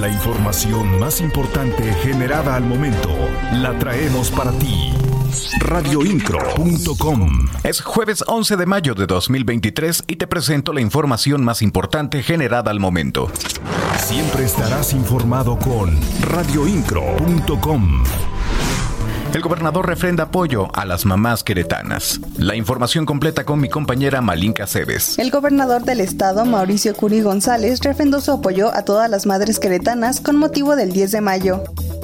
La 0.00 0.08
información 0.08 0.98
más 0.98 1.20
importante 1.20 1.92
generada 2.02 2.56
al 2.56 2.64
momento 2.64 3.10
la 3.52 3.78
traemos 3.78 4.30
para 4.30 4.50
ti. 4.52 4.94
Radioincro.com 5.58 7.28
Es 7.62 7.82
jueves 7.82 8.24
11 8.26 8.56
de 8.56 8.64
mayo 8.64 8.94
de 8.94 9.04
2023 9.06 10.04
y 10.06 10.16
te 10.16 10.26
presento 10.26 10.72
la 10.72 10.80
información 10.80 11.44
más 11.44 11.60
importante 11.60 12.22
generada 12.22 12.70
al 12.70 12.80
momento. 12.80 13.30
Siempre 13.98 14.44
estarás 14.44 14.94
informado 14.94 15.58
con 15.58 15.94
radioincro.com. 16.22 18.02
El 19.32 19.42
gobernador 19.42 19.86
refrenda 19.86 20.24
apoyo 20.24 20.68
a 20.74 20.84
las 20.84 21.06
mamás 21.06 21.44
queretanas. 21.44 22.20
La 22.36 22.56
información 22.56 23.06
completa 23.06 23.44
con 23.44 23.60
mi 23.60 23.68
compañera 23.68 24.20
Malinka 24.20 24.66
Cebes. 24.66 25.20
El 25.20 25.30
gobernador 25.30 25.84
del 25.84 26.00
estado, 26.00 26.44
Mauricio 26.44 26.96
Curi 26.96 27.20
González, 27.20 27.78
refrendó 27.80 28.20
su 28.20 28.32
apoyo 28.32 28.74
a 28.74 28.84
todas 28.84 29.08
las 29.08 29.26
madres 29.26 29.60
queretanas 29.60 30.20
con 30.20 30.36
motivo 30.36 30.74
del 30.74 30.92
10 30.92 31.12
de 31.12 31.20
mayo 31.20 31.62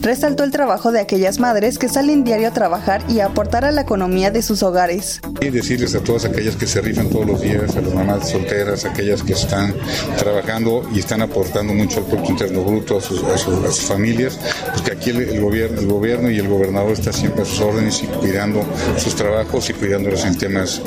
resaltó 0.00 0.44
el 0.44 0.50
trabajo 0.50 0.92
de 0.92 1.00
aquellas 1.00 1.38
madres 1.38 1.78
que 1.78 1.88
salen 1.88 2.24
diario 2.24 2.48
a 2.48 2.52
trabajar 2.52 3.02
y 3.08 3.20
a 3.20 3.26
aportar 3.26 3.64
a 3.64 3.72
la 3.72 3.82
economía 3.82 4.30
de 4.30 4.42
sus 4.42 4.62
hogares. 4.62 5.20
Y 5.40 5.50
decirles 5.50 5.94
a 5.94 6.00
todas 6.00 6.24
aquellas 6.24 6.56
que 6.56 6.66
se 6.66 6.80
rifan 6.80 7.10
todos 7.10 7.26
los 7.26 7.40
días, 7.40 7.76
a 7.76 7.80
las 7.80 7.94
mamás 7.94 8.30
solteras, 8.30 8.84
aquellas 8.84 9.22
que 9.22 9.32
están 9.32 9.74
trabajando 10.18 10.88
y 10.94 11.00
están 11.00 11.22
aportando 11.22 11.74
mucho 11.74 12.00
al 12.00 12.06
Producto 12.06 12.32
Interno 12.32 12.62
Bruto, 12.62 12.98
a 12.98 13.00
sus, 13.00 13.80
familias, 13.80 14.38
pues 14.70 14.82
que 14.82 14.92
aquí 14.92 15.10
el, 15.10 15.40
gobierno, 15.40 15.80
el 15.80 15.86
gobierno 15.86 16.30
y 16.30 16.38
el 16.38 16.48
gobernador 16.48 16.92
está 16.92 17.12
siempre 17.12 17.42
a 17.42 17.44
sus 17.44 17.60
órdenes 17.60 18.02
y 18.02 18.06
cuidando 18.06 18.64
sus 18.96 19.14
trabajos 19.14 19.70
y 19.70 19.74
cuidándolos 19.74 20.24
en 20.24 20.36
temas 20.36 20.82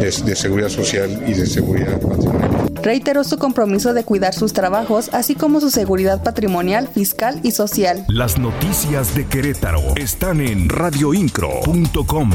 de, 0.00 0.10
de 0.10 0.36
seguridad 0.36 0.68
social 0.68 1.22
y 1.26 1.34
de 1.34 1.46
seguridad 1.46 1.98
patrimonial 2.00 2.66
reiteró 2.86 3.24
su 3.24 3.36
compromiso 3.36 3.94
de 3.94 4.04
cuidar 4.04 4.32
sus 4.32 4.52
trabajos, 4.52 5.10
así 5.12 5.34
como 5.34 5.60
su 5.60 5.70
seguridad 5.70 6.22
patrimonial, 6.22 6.86
fiscal 6.86 7.40
y 7.42 7.50
social. 7.50 8.04
Las 8.06 8.38
noticias 8.38 8.65
de 8.66 9.24
Querétaro 9.26 9.80
están 9.94 10.40
en 10.40 10.68
radioincro.com. 10.68 12.30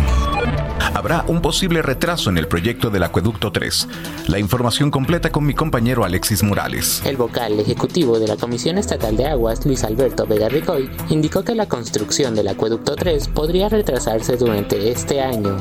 Habrá 0.94 1.26
un 1.28 1.42
posible 1.42 1.82
retraso 1.82 2.30
en 2.30 2.38
el 2.38 2.48
proyecto 2.48 2.90
del 2.90 3.04
Acueducto 3.04 3.52
3. 3.52 3.88
La 4.28 4.40
información 4.40 4.92
completa 4.92 5.30
con 5.30 5.46
mi 5.46 5.54
compañero 5.54 6.06
Alexis 6.06 6.42
Morales. 6.42 7.02
El 7.06 7.18
vocal 7.18 7.60
ejecutivo 7.60 8.18
de 8.18 8.30
la 8.30 8.38
Comisión 8.38 8.78
Estatal 8.78 9.18
de 9.18 9.28
Aguas, 9.28 9.66
Luis 9.66 9.84
Alberto 9.84 10.26
Vega 10.26 10.48
Ricoy, 10.48 10.90
indicó 11.10 11.44
que 11.44 11.54
la 11.54 11.68
construcción 11.68 12.34
del 12.34 12.48
Acueducto 12.48 12.96
3 12.96 13.28
podría 13.28 13.68
retrasarse 13.68 14.38
durante 14.38 14.90
este 14.90 15.22
año. 15.22 15.58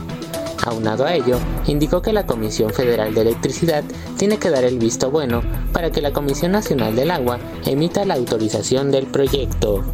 Aunado 0.65 1.05
a 1.05 1.15
ello, 1.15 1.39
indicó 1.67 2.01
que 2.01 2.13
la 2.13 2.27
Comisión 2.27 2.71
Federal 2.71 3.13
de 3.13 3.23
Electricidad 3.23 3.83
tiene 4.17 4.39
que 4.39 4.51
dar 4.51 4.63
el 4.63 4.79
visto 4.79 5.11
bueno 5.11 5.43
para 5.73 5.91
que 5.91 6.01
la 6.01 6.13
Comisión 6.13 6.53
Nacional 6.53 6.95
del 6.95 7.11
Agua 7.11 7.41
emita 7.67 8.05
la 8.05 8.15
autorización 8.15 8.93
del 8.93 9.07
proyecto. 9.07 9.85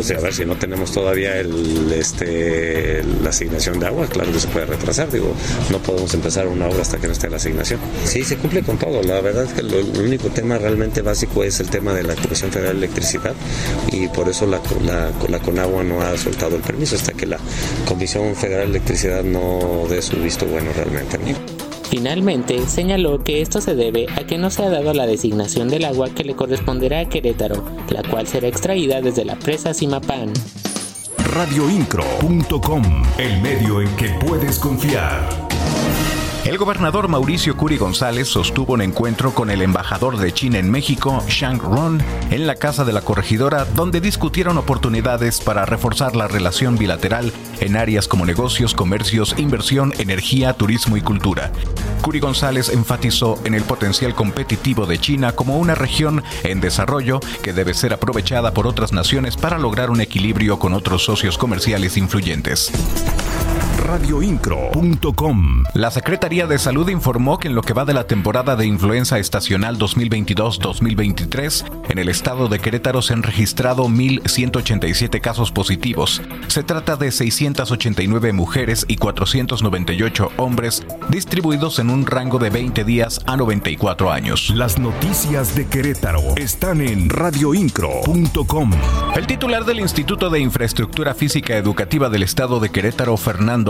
Sea, 0.00 0.18
a 0.18 0.20
ver 0.20 0.34
si 0.34 0.44
no 0.44 0.56
tenemos 0.56 0.90
todavía 0.90 1.38
el, 1.38 1.92
este, 1.92 3.04
la 3.22 3.30
asignación 3.30 3.78
de 3.78 3.86
agua, 3.86 4.06
claro 4.06 4.32
que 4.32 4.40
se 4.40 4.48
puede 4.48 4.66
retrasar. 4.66 5.10
Digo, 5.10 5.32
no 5.70 5.78
podemos 5.78 6.12
empezar 6.14 6.48
una 6.48 6.66
obra 6.66 6.82
hasta 6.82 6.98
que 6.98 7.06
no 7.06 7.12
esté 7.12 7.30
la 7.30 7.36
asignación. 7.36 7.78
Sí, 8.04 8.24
se 8.24 8.36
cumple 8.36 8.62
con 8.62 8.78
todo. 8.78 9.02
La 9.02 9.20
verdad 9.20 9.44
es 9.44 9.52
que 9.52 9.60
el 9.60 9.72
único 10.00 10.28
tema 10.28 10.58
realmente 10.58 11.02
básico 11.02 11.44
es 11.44 11.60
el 11.60 11.70
tema 11.70 11.92
de 11.94 12.02
la 12.02 12.16
Comisión 12.16 12.50
Federal 12.50 12.80
de 12.80 12.86
Electricidad 12.86 13.34
y 13.92 14.08
por 14.08 14.28
eso 14.28 14.46
la, 14.46 14.60
la, 14.84 15.12
la 15.28 15.38
Conagua 15.38 15.84
no 15.84 16.02
ha 16.02 16.16
soltado 16.16 16.56
el 16.56 16.62
permiso 16.62 16.96
hasta 16.96 17.12
que 17.12 17.26
la 17.26 17.38
Comisión 17.86 18.34
Federal 18.34 18.72
de 18.72 18.78
Electricidad 18.78 19.22
no 19.22 19.86
dé 19.88 20.02
su 20.02 20.16
visto 20.16 20.46
bueno 20.46 20.72
realmente. 20.74 21.18
Finalmente, 21.92 22.66
señaló 22.68 23.22
que 23.22 23.42
esto 23.42 23.60
se 23.60 23.74
debe 23.74 24.06
a 24.16 24.26
que 24.26 24.38
no 24.38 24.48
se 24.48 24.62
ha 24.64 24.70
dado 24.70 24.94
la 24.94 25.06
designación 25.06 25.68
del 25.68 25.84
agua 25.84 26.08
que 26.08 26.24
le 26.24 26.34
corresponderá 26.34 27.00
a 27.00 27.04
Querétaro, 27.04 27.62
la 27.90 28.02
cual 28.02 28.26
será 28.26 28.48
extraída 28.48 29.02
desde 29.02 29.26
la 29.26 29.38
presa 29.38 29.74
Simapán. 29.74 30.32
Radioincro.com, 31.34 32.82
el 33.18 33.42
medio 33.42 33.82
en 33.82 33.94
que 33.96 34.08
puedes 34.26 34.58
confiar. 34.58 35.41
El 36.44 36.58
gobernador 36.58 37.06
Mauricio 37.06 37.56
Curi 37.56 37.76
González 37.76 38.26
sostuvo 38.26 38.72
un 38.72 38.82
encuentro 38.82 39.32
con 39.32 39.48
el 39.48 39.62
embajador 39.62 40.16
de 40.18 40.32
China 40.32 40.58
en 40.58 40.72
México, 40.72 41.22
Shang 41.28 41.60
Ron, 41.60 42.02
en 42.32 42.48
la 42.48 42.56
casa 42.56 42.84
de 42.84 42.92
la 42.92 43.02
corregidora, 43.02 43.64
donde 43.64 44.00
discutieron 44.00 44.58
oportunidades 44.58 45.40
para 45.40 45.66
reforzar 45.66 46.16
la 46.16 46.26
relación 46.26 46.76
bilateral 46.76 47.32
en 47.60 47.76
áreas 47.76 48.08
como 48.08 48.26
negocios, 48.26 48.74
comercios, 48.74 49.36
inversión, 49.38 49.92
energía, 49.98 50.52
turismo 50.54 50.96
y 50.96 51.00
cultura. 51.00 51.52
Curi 52.02 52.18
González 52.18 52.70
enfatizó 52.70 53.38
en 53.44 53.54
el 53.54 53.62
potencial 53.62 54.12
competitivo 54.16 54.84
de 54.86 54.98
China 54.98 55.32
como 55.32 55.58
una 55.58 55.76
región 55.76 56.24
en 56.42 56.60
desarrollo 56.60 57.20
que 57.44 57.52
debe 57.52 57.72
ser 57.72 57.92
aprovechada 57.92 58.52
por 58.52 58.66
otras 58.66 58.92
naciones 58.92 59.36
para 59.36 59.58
lograr 59.58 59.90
un 59.90 60.00
equilibrio 60.00 60.58
con 60.58 60.74
otros 60.74 61.04
socios 61.04 61.38
comerciales 61.38 61.96
influyentes 61.96 62.72
radioincro.com. 63.82 65.64
La 65.74 65.90
Secretaría 65.90 66.46
de 66.46 66.58
Salud 66.58 66.88
informó 66.88 67.38
que 67.38 67.48
en 67.48 67.54
lo 67.54 67.62
que 67.62 67.72
va 67.72 67.84
de 67.84 67.94
la 67.94 68.06
temporada 68.06 68.54
de 68.54 68.66
influenza 68.66 69.18
estacional 69.18 69.78
2022-2023, 69.78 71.90
en 71.90 71.98
el 71.98 72.08
estado 72.08 72.48
de 72.48 72.60
Querétaro 72.60 73.02
se 73.02 73.12
han 73.12 73.22
registrado 73.22 73.88
1.187 73.88 75.20
casos 75.20 75.50
positivos. 75.50 76.22
Se 76.46 76.62
trata 76.62 76.96
de 76.96 77.10
689 77.10 78.32
mujeres 78.32 78.84
y 78.86 78.96
498 78.96 80.30
hombres, 80.36 80.86
distribuidos 81.08 81.80
en 81.80 81.90
un 81.90 82.06
rango 82.06 82.38
de 82.38 82.50
20 82.50 82.84
días 82.84 83.20
a 83.26 83.36
94 83.36 84.12
años. 84.12 84.50
Las 84.54 84.78
noticias 84.78 85.56
de 85.56 85.66
Querétaro 85.66 86.22
están 86.36 86.80
en 86.80 87.10
radioincro.com. 87.10 88.70
El 89.16 89.26
titular 89.26 89.64
del 89.64 89.80
Instituto 89.80 90.30
de 90.30 90.40
Infraestructura 90.40 91.14
Física 91.14 91.56
Educativa 91.56 92.08
del 92.08 92.22
estado 92.22 92.60
de 92.60 92.70
Querétaro, 92.70 93.16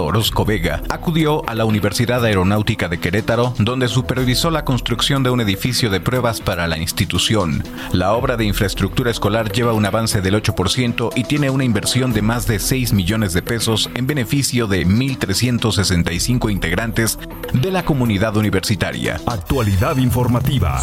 Orozco 0.05 0.45
Vega 0.45 0.83
acudió 0.89 1.49
a 1.49 1.55
la 1.55 1.65
Universidad 1.65 2.25
Aeronáutica 2.25 2.89
de 2.89 2.99
Querétaro, 2.99 3.55
donde 3.59 3.89
supervisó 3.89 4.51
la 4.51 4.65
construcción 4.65 5.23
de 5.23 5.31
un 5.31 5.41
edificio 5.41 5.91
de 5.91 6.01
pruebas 6.01 6.41
para 6.41 6.67
la 6.67 6.79
institución. 6.79 7.65
La 7.93 8.13
obra 8.13 8.37
de 8.37 8.45
infraestructura 8.45 9.11
escolar 9.11 9.53
lleva 9.53 9.73
un 9.73 9.87
avance 9.87 10.21
del 10.21 10.35
8% 10.35 11.13
y 11.15 11.25
tiene 11.25 11.51
una 11.51 11.65
inversión 11.65 12.13
de 12.13 12.23
más 12.23 12.47
de 12.47 12.59
6 12.59 12.93
millones 12.93 13.33
de 13.33 13.43
pesos 13.43 13.91
en 13.95 14.07
beneficio 14.07 14.67
de 14.67 14.87
1.365 14.87 16.51
integrantes 16.51 17.19
de 17.53 17.71
la 17.71 17.85
comunidad 17.85 18.37
universitaria. 18.37 19.21
Actualidad 19.27 19.97
informativa. 19.97 20.81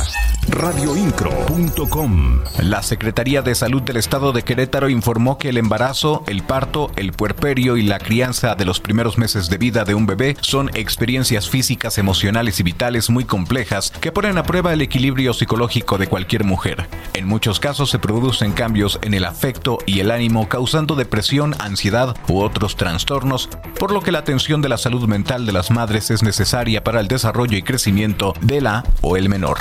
Radioincro.com. 0.52 2.40
La 2.60 2.82
Secretaría 2.82 3.42
de 3.42 3.56
Salud 3.56 3.82
del 3.82 3.98
Estado 3.98 4.32
de 4.32 4.44
Querétaro 4.44 4.90
informó 4.90 5.38
que 5.38 5.50
el 5.50 5.58
embarazo, 5.58 6.24
el 6.28 6.44
parto, 6.44 6.92
el 6.96 7.14
puerperio 7.14 7.78
y 7.78 7.84
la 7.84 8.00
crianza 8.00 8.56
de 8.56 8.66
los 8.66 8.80
primeros 8.80 9.18
meses 9.18 9.50
de 9.50 9.58
vida 9.58 9.86
de 9.86 9.94
un 9.94 10.06
bebé 10.06 10.36
son 10.42 10.70
experiencias 10.74 11.50
físicas, 11.50 11.98
emocionales 11.98 12.60
y 12.60 12.64
vitales 12.64 13.10
muy 13.10 13.26
complejas 13.26 13.92
que 13.92 14.12
ponen 14.12 14.38
a 14.38 14.44
prueba 14.44 14.74
el 14.74 14.82
equilibrio 14.82 15.34
psicológico 15.34 15.98
de 15.98 16.08
cualquier 16.08 16.44
mujer. 16.44 16.88
En 17.14 17.28
muchos 17.28 17.60
casos 17.60 17.90
se 17.90 18.00
producen 18.00 18.52
cambios 18.52 19.00
en 19.02 19.14
el 19.14 19.26
afecto 19.26 19.78
y 19.86 20.00
el 20.00 20.12
ánimo 20.12 20.50
causando 20.50 20.96
depresión, 20.96 21.56
ansiedad 21.60 22.16
u 22.28 22.40
otros 22.40 22.76
trastornos, 22.76 23.50
por 23.78 23.92
lo 23.92 24.02
que 24.02 24.12
la 24.12 24.20
atención 24.20 24.62
de 24.62 24.70
la 24.70 24.78
salud 24.78 25.08
mental 25.08 25.46
de 25.46 25.54
las 25.54 25.72
madres 25.72 26.12
es 26.12 26.24
necesaria 26.24 26.84
para 26.84 27.00
el 27.00 27.08
desarrollo 27.08 27.58
y 27.58 27.62
crecimiento 27.62 28.34
de 28.42 28.62
la 28.62 28.84
o 29.02 29.16
el 29.16 29.30
menor. 29.30 29.60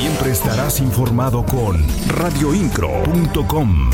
Siempre 0.00 0.30
estarás 0.30 0.80
informado 0.80 1.44
con 1.44 1.84
radioincro.com. 2.08 3.90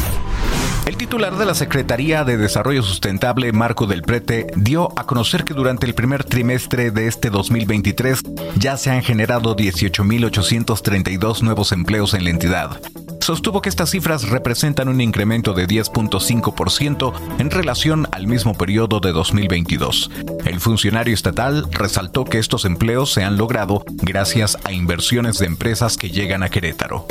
El 0.86 0.96
titular 0.96 1.36
de 1.36 1.44
la 1.44 1.54
Secretaría 1.56 2.22
de 2.22 2.36
Desarrollo 2.36 2.84
Sustentable, 2.84 3.50
Marco 3.50 3.88
del 3.88 4.02
Prete, 4.02 4.46
dio 4.54 4.88
a 4.96 5.04
conocer 5.04 5.42
que 5.42 5.52
durante 5.52 5.84
el 5.84 5.96
primer 5.96 6.22
trimestre 6.22 6.92
de 6.92 7.08
este 7.08 7.28
2023 7.28 8.22
ya 8.56 8.76
se 8.76 8.92
han 8.92 9.02
generado 9.02 9.56
18.832 9.56 11.42
nuevos 11.42 11.72
empleos 11.72 12.14
en 12.14 12.22
la 12.22 12.30
entidad. 12.30 12.80
Sostuvo 13.26 13.60
que 13.60 13.68
estas 13.68 13.90
cifras 13.90 14.28
representan 14.28 14.88
un 14.88 15.00
incremento 15.00 15.52
de 15.52 15.66
10.5% 15.66 17.12
en 17.40 17.50
relación 17.50 18.06
al 18.12 18.28
mismo 18.28 18.54
periodo 18.54 19.00
de 19.00 19.10
2022. 19.10 20.12
El 20.44 20.60
funcionario 20.60 21.12
estatal 21.12 21.66
resaltó 21.72 22.24
que 22.24 22.38
estos 22.38 22.64
empleos 22.64 23.12
se 23.12 23.24
han 23.24 23.36
logrado 23.36 23.84
gracias 23.96 24.56
a 24.62 24.70
inversiones 24.70 25.40
de 25.40 25.46
empresas 25.46 25.96
que 25.96 26.10
llegan 26.10 26.44
a 26.44 26.50
Querétaro 26.50 27.04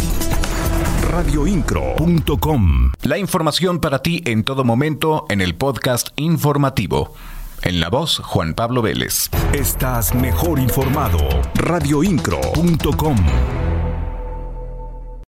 radioincro.com. 1.12 2.94
La 3.04 3.18
información 3.18 3.82
para 3.82 4.00
ti 4.00 4.24
en 4.26 4.46
todo 4.46 4.64
momento 4.64 5.26
en 5.28 5.42
el 5.42 5.54
podcast 5.56 6.12
informativo. 6.16 7.14
En 7.62 7.82
la 7.82 7.90
voz, 7.90 8.20
Juan 8.20 8.54
Pablo 8.54 8.82
Vélez. 8.82 9.30
Estás 9.52 10.16
mejor 10.16 10.60
informado. 10.60 11.18
radioincro.com. 11.56 13.18